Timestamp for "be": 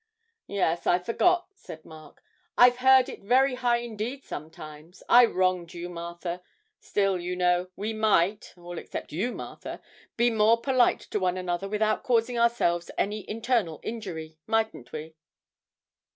10.17-10.31